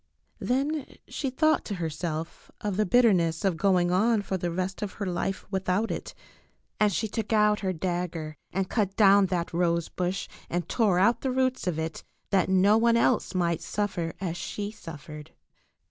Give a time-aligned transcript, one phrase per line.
[0.39, 4.93] Then she thought to herself of the bitterness of going on for the rest of
[4.93, 6.15] her life without it,
[6.79, 11.21] and she took out her dagger and cut down that rose bush and tore out
[11.21, 15.27] the roots of it, that no one else might suffer as she suf fered.